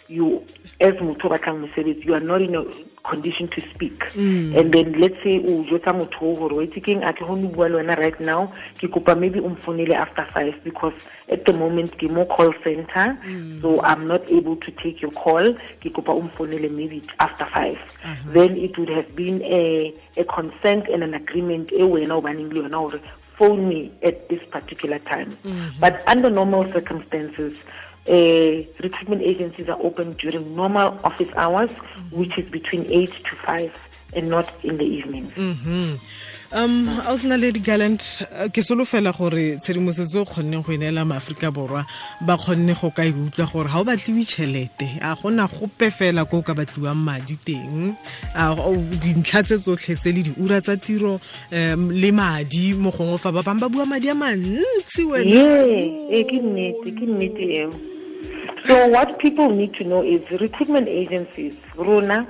you, 0.08 0.44
as 0.80 0.94
motho 0.94 1.26
o 1.26 1.28
batlang 1.28 1.66
mosebetsi, 1.66 2.04
you 2.04 2.14
are 2.14 2.20
not 2.20 2.42
in 2.42 2.54
a 2.54 2.64
condition 3.08 3.48
to 3.48 3.60
speak. 3.72 3.98
Mm. 4.12 4.58
And 4.58 4.72
then 4.72 5.00
let's 5.00 5.14
say 5.22 5.38
o 5.38 5.64
jwetsa 5.64 5.92
motho 5.94 6.22
o 6.22 6.34
gore 6.34 6.54
wait 6.54 6.74
keng? 6.82 7.02
A 7.02 7.12
go 7.12 7.34
no 7.34 7.48
bua 7.48 7.68
le 7.68 7.82
wena 7.82 7.96
right 7.96 8.18
now? 8.20 8.52
Ke 8.74 8.90
kopa 8.90 9.18
maybe 9.18 9.40
o 9.40 9.50
mfonele 9.50 9.94
after 9.94 10.26
five 10.32 10.54
because 10.64 10.94
at 11.28 11.44
the 11.44 11.52
moment 11.52 11.98
ke 11.98 12.10
mo 12.10 12.24
call 12.24 12.52
center 12.62 13.18
mm. 13.26 13.60
so 13.62 13.80
I'm 13.82 14.06
not 14.06 14.30
able 14.30 14.56
to 14.56 14.70
take 14.70 15.00
your 15.00 15.12
call. 15.12 15.54
Ke 15.80 15.92
kopa 15.92 16.14
o 16.14 16.22
mfonele 16.22 16.70
maybe 16.70 17.02
after 17.20 17.46
5 17.46 17.76
uh-huh. 17.76 18.32
then 18.32 18.56
it 18.56 18.76
would 18.78 18.88
have 18.88 19.14
been 19.14 19.42
a, 19.42 19.94
a 20.16 20.24
consent 20.24 20.88
and 20.88 21.02
an 21.02 21.14
agreement 21.14 21.72
e 21.72 21.82
wena 21.82 22.16
o 22.16 22.22
baneng 22.22 22.52
le 22.52 22.62
yona 22.62 22.90
gore 22.90 23.00
phone 23.36 23.68
me 23.68 23.92
at 24.02 24.28
this 24.28 24.44
particular 24.46 24.98
time. 25.00 25.30
Mm-hmm. 25.44 25.80
But 25.80 26.02
under 26.08 26.30
normal 26.30 26.72
circumstances 26.72 27.58
uh, 28.08 28.82
recruitment 28.82 29.22
agencies 29.22 29.68
are 29.68 29.80
open 29.82 30.12
during 30.14 30.54
normal 30.54 30.98
office 31.04 31.32
hours, 31.36 31.70
which 32.10 32.36
is 32.38 32.48
between 32.50 32.86
8 32.90 33.12
to 33.24 33.36
5 33.36 33.88
and 34.14 34.28
not 34.28 34.48
in 34.64 34.78
the 34.78 34.84
evening. 34.84 35.30
um 36.52 36.88
a 36.88 37.10
o 37.12 37.16
sena 37.16 37.36
le 37.36 37.50
di-gallant 37.52 38.22
eh, 38.30 38.48
ke 38.54 38.62
solofela 38.62 39.10
gore 39.12 39.58
tshedimosetso 39.58 40.20
o 40.22 40.24
kgonneng 40.24 40.62
go 40.62 40.72
e 40.72 40.78
neela 40.78 41.04
maaforika 41.04 41.50
borwa 41.50 41.82
ba 42.20 42.36
kgonne 42.38 42.74
go 42.80 42.90
ka 42.90 43.02
e 43.02 43.10
utlwa 43.10 43.46
gore 43.50 43.68
ga 43.68 43.80
o 43.80 43.84
batliwe 43.84 44.22
tšhelete 44.24 44.88
a 45.02 45.14
gona 45.18 45.48
gope 45.50 45.90
fela 45.90 46.24
ko 46.24 46.38
o 46.38 46.42
ka 46.46 46.54
batliwang 46.54 47.02
madi 47.02 47.36
teng 47.42 47.96
dintlha 49.02 49.42
tse 49.42 49.58
tsotlhe 49.58 49.98
tse 49.98 50.12
le 50.14 50.22
diura 50.22 50.60
tsa 50.62 50.76
tiro 50.76 51.18
um 51.50 51.90
le 51.90 52.10
madi 52.12 52.74
mo 52.78 52.94
gongwe 52.94 53.18
fa 53.18 53.32
ba 53.34 53.42
bangwe 53.42 53.60
ba 53.60 53.68
bua 53.68 53.84
madi 53.86 54.08
a 54.08 54.14
mantsi 54.14 55.02
wena 55.02 55.26
Yeah, 55.26 56.14
eh, 56.14 56.24
ke 56.30 56.38
nnete, 56.38 56.94
ke 56.94 57.04
nnete 57.10 57.44
eo. 57.58 57.95
So 58.66 58.88
what 58.88 59.18
people 59.18 59.50
need 59.50 59.74
to 59.74 59.84
know 59.84 60.02
is 60.02 60.28
recruitment 60.30 60.88
agencies, 60.88 61.56
Rona, 61.76 62.26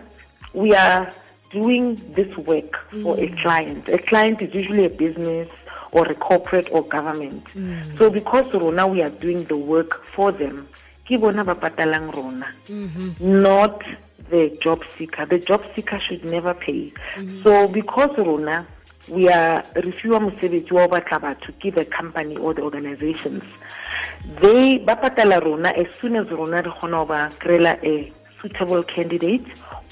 we 0.52 0.74
are 0.74 1.12
doing 1.50 2.00
this 2.14 2.36
work 2.36 2.76
for 3.02 3.16
a 3.18 3.28
mm. 3.28 3.42
client. 3.42 3.88
A 3.88 3.98
client 3.98 4.42
is 4.42 4.52
usually 4.54 4.84
a 4.84 4.90
business 4.90 5.48
or 5.92 6.06
a 6.06 6.14
corporate 6.14 6.68
or 6.72 6.82
government. 6.82 7.44
Mm. 7.46 7.96
So 7.98 8.10
because 8.10 8.52
Rona, 8.52 8.86
we 8.86 9.02
are 9.02 9.10
doing 9.10 9.44
the 9.44 9.56
work 9.56 10.04
for 10.14 10.32
them, 10.32 10.68
ke 11.06 11.18
bona 11.20 11.44
ba 11.44 11.54
patalang 11.54 12.14
Rona, 12.14 12.48
mm-hmm. 12.66 13.42
not 13.42 13.82
the 14.28 14.56
job 14.60 14.82
seeker. 14.98 15.24
The 15.24 15.38
job 15.38 15.64
seeker 15.74 16.00
should 16.00 16.24
never 16.24 16.52
pay. 16.52 16.92
Mm-hmm. 17.14 17.42
So 17.42 17.68
because 17.68 18.18
Rona, 18.18 18.66
we 19.08 19.28
are 19.28 19.62
refiwa 19.74 20.20
mosebetsi 20.20 20.72
wa 20.72 20.82
ho 20.82 20.88
batla 20.88 21.20
batho 21.20 21.52
ke 21.60 21.72
the 21.74 21.84
company 21.84 22.36
or 22.36 22.54
the 22.54 22.62
organizations 22.62 23.44
they 24.40 24.78
ba 24.78 24.96
patala 24.96 25.42
rona 25.42 25.70
as 25.70 25.86
soon 26.00 26.16
as 26.16 26.28
rona 26.30 26.62
re 26.62 26.70
kgona 26.70 26.98
ho 26.98 27.04
ba 27.04 27.30
kry-ela 27.38 27.78
a 27.82 28.12
suitable 28.40 28.82
candidate 28.84 29.46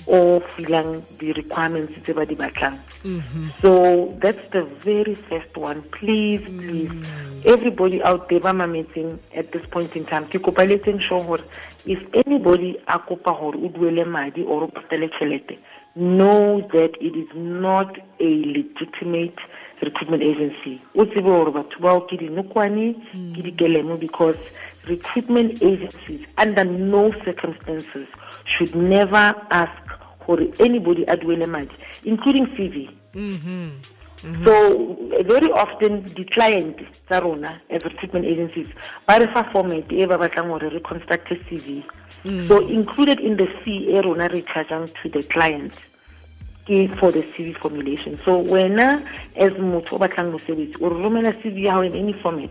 or 0.07 0.41
filang 0.41 1.03
the 1.19 1.33
requirements 1.33 1.95
tse 2.03 2.13
ba 2.13 2.27
di 2.27 2.35
batlang. 2.35 2.79
Mm-hmm. 3.05 3.49
So 3.63 4.17
that's 4.21 4.45
the 4.53 4.65
very 4.85 5.15
first 5.15 5.57
one. 5.57 5.83
Please 5.97 6.45
please. 6.45 6.91
Mm. 6.91 7.47
Everybody 7.47 8.03
out 8.03 8.29
there 8.29 8.41
ba 8.41 8.53
mametseng 8.53 9.19
at 9.35 9.53
this 9.53 9.65
point 9.71 9.97
in 9.97 10.05
time 10.05 10.27
ke 10.27 10.43
kopa 10.43 10.67
sure 11.01 11.25
gore 11.25 11.45
if 11.87 12.01
anybody 12.15 12.77
a 12.89 12.99
kopa 12.99 13.33
gore 13.39 13.57
o 13.57 13.69
duele 13.69 14.07
madi 14.07 14.43
or 14.43 14.65
o 14.65 14.69
patele 14.69 15.09
tšhelete 15.09 15.59
know 15.97 16.61
that 16.73 16.91
it 17.01 17.17
is 17.17 17.29
not 17.35 17.97
a 18.21 18.31
legitimate 18.45 19.39
recruitment 19.83 20.23
agency. 20.23 20.81
O 20.95 21.05
tsebe 21.05 21.23
gore 21.23 21.51
batho 21.51 21.79
bao 21.81 22.01
ke 22.09 22.19
dinokwane 22.19 22.95
ke 23.35 23.41
dikelemo 23.43 23.99
because 23.99 24.39
recruitment 24.87 25.63
agencies 25.63 26.27
under 26.39 26.65
no 26.65 27.13
circumstances 27.25 28.07
should 28.45 28.75
never 28.75 29.35
ask 29.51 29.83
gore 30.27 30.49
anybody 30.61 31.05
a 31.05 31.17
duele 31.17 31.49
madi 31.49 31.75
including 32.05 32.47
cv 32.57 32.91
mm-hmm. 33.15 33.49
mm-hmm. 33.49 34.45
so 34.45 34.55
very 35.23 35.51
often 35.53 36.01
di-client 36.15 36.77
tsa 37.07 37.21
rona 37.21 37.61
as 37.71 37.83
recruitment 37.83 38.27
agencies 38.27 38.69
ba 39.07 39.19
re 39.19 39.27
fa 39.33 39.45
format 39.53 39.93
e 39.93 40.07
ba 40.07 40.19
batlang 40.19 40.49
gore 40.49 40.71
re 40.77 40.81
construct 40.81 41.33
a 41.33 41.37
cv 41.49 41.83
mm. 42.25 42.47
so 42.47 42.61
included 42.69 43.21
in 43.21 43.37
the 43.37 43.49
fee 43.63 43.81
e 43.89 44.01
rona 44.01 44.29
re 44.29 44.43
chargeang 44.43 44.87
to 45.03 45.09
the 45.09 45.23
client 45.35 45.73
ke 46.67 46.89
for 46.99 47.13
the 47.13 47.23
cv 47.35 47.57
formulation. 47.59 48.19
So 48.25 48.43
wena 48.43 49.07
as 49.37 49.53
motho 49.53 49.93
o 49.93 49.99
batlang 49.99 50.33
mosebetsi 50.33 50.81
o 50.81 50.89
re 50.89 50.97
romela 51.03 51.33
cv 51.43 51.65
ya 51.65 51.81
in 51.81 51.95
any 51.95 52.13
format 52.13 52.51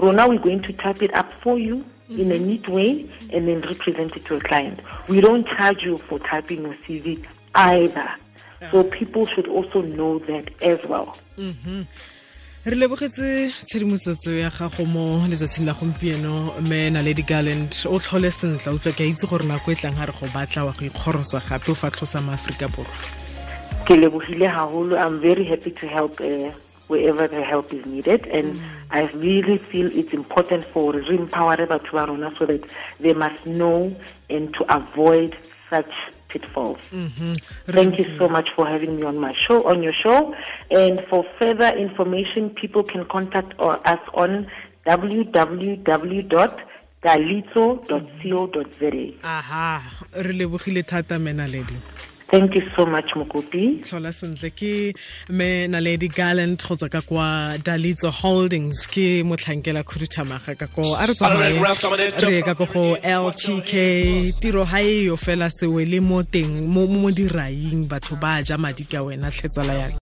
rona 0.00 0.28
we're 0.28 0.38
going 0.38 0.62
to 0.62 0.72
type 0.72 1.02
it 1.02 1.12
up 1.14 1.30
for 1.42 1.58
you 1.58 1.84
in 2.08 2.32
a 2.32 2.38
neat 2.38 2.68
way 2.68 3.06
and 3.32 3.46
then 3.46 3.60
represent 3.60 4.16
it 4.16 4.24
to 4.24 4.34
a 4.36 4.40
client. 4.40 4.80
We 5.08 5.20
don't 5.20 5.46
charge 5.46 5.82
you 5.82 5.98
for 5.98 6.18
typing 6.18 6.62
your 6.62 6.74
cv 6.86 7.24
either. 7.54 8.10
So 8.72 8.84
people 8.84 9.26
should 9.26 9.48
also 9.48 9.82
know 9.82 10.18
that 10.30 10.46
as 10.62 10.80
well. 10.88 11.16
Re 12.64 12.76
lebogetse 12.76 13.52
tshedimosetso 13.64 14.32
ya 14.38 14.50
gago 14.50 14.84
mo 14.84 15.24
letsatsing 15.28 15.64
la 15.66 15.72
gompieno 15.72 16.60
mme 16.60 16.90
naledi 16.90 17.22
garland. 17.22 17.72
O 17.86 17.98
tlhole 17.98 18.30
sentle 18.30 18.72
utlwa 18.72 18.92
ke 18.92 19.00
a 19.00 19.08
itse 19.08 19.26
gore 19.30 19.46
nako 19.48 19.72
e 19.72 19.76
tlang 19.76 19.96
ga 19.96 20.10
re 20.10 20.12
go 20.12 20.26
batla 20.34 20.66
wa 20.66 20.72
go 20.72 20.84
ikgorosa 20.84 21.40
gape 21.48 21.70
o 21.70 21.74
fa 21.74 21.90
tlhosa 21.90 22.20
maaforika 22.20 22.68
borwa 22.68 23.19
ke 23.90 23.96
lebogile 23.98 24.46
haholo 24.56 24.98
i'm 25.04 25.18
very 25.20 25.44
happy 25.44 25.70
to 25.82 25.86
help 25.88 26.20
uh, 26.20 26.50
wherever 26.92 27.26
the 27.34 27.42
help 27.42 27.72
is 27.78 27.84
needed 27.86 28.26
and 28.38 28.54
mm. 28.54 28.60
i 28.90 29.02
really 29.26 29.58
feel 29.72 29.90
it's 30.02 30.14
important 30.18 30.64
for 30.74 30.86
re 30.92 31.16
empowere 31.18 31.66
batho 31.72 31.98
ba 31.98 32.06
rona 32.10 32.30
so 32.38 32.46
that 32.52 32.62
they 33.06 33.14
must 33.24 33.50
know 33.60 33.76
and 34.38 34.54
to 34.58 34.62
avoid 34.78 35.36
such 35.72 35.94
pitfalls. 36.30 36.82
Mm 36.92 37.10
-hmm. 37.14 37.34
Thank 37.76 37.98
you 37.98 38.06
so 38.18 38.28
much 38.34 38.48
for 38.56 38.64
having 38.72 38.92
me 38.98 39.04
on 39.10 39.16
my 39.18 39.34
show, 39.44 39.58
on 39.72 39.82
your 39.86 39.96
show. 40.02 40.18
And 40.80 41.02
for 41.10 41.20
further 41.38 41.70
information, 41.86 42.42
people 42.62 42.82
can 42.92 43.02
contact 43.14 43.50
us 43.94 44.02
on 44.24 44.46
www. 44.86 46.70
www.dalitso.co.za. 47.02 48.92
Aha, 49.22 49.82
re 50.12 50.32
lebogile 50.32 50.82
thata 50.82 51.18
menaledi. 51.18 51.74
Thank 52.30 52.54
you 52.54 52.62
so 52.76 52.86
much 52.86 53.10
Mokopi. 53.16 53.82
Tlhola 53.82 54.12
sentle 54.14 54.50
ke 54.54 54.94
me 55.30 55.66
Naledi 55.66 56.08
Garland 56.14 56.62
go 56.62 56.76
tswa 56.76 56.88
ka 56.88 57.00
kwa 57.00 57.58
Dalitso 57.58 58.12
Holdings 58.12 58.86
ke 58.86 59.24
motlhankela 59.26 59.82
khuduthamaga 59.82 60.56
ka 60.56 60.66
ko 60.66 60.94
a 60.94 61.06
re 61.06 61.14
tsamaye 61.14 62.44
ka 62.44 62.54
ko 62.54 62.66
go 62.66 62.94
LTK 63.02 63.72
tiro 64.40 64.62
ga 64.62 64.78
e 64.78 65.06
yo 65.06 65.16
fela 65.16 65.50
sewe 65.50 65.84
le 65.90 65.98
mo 65.98 66.22
teng 66.22 66.70
mo 66.70 67.10
diraing 67.10 67.88
batho 67.90 68.14
ba 68.20 68.38
ja 68.46 68.56
madi 68.56 68.84
ka 68.84 69.02
wena 69.02 69.26
tlhetsala 69.26 69.74
ya 69.74 69.90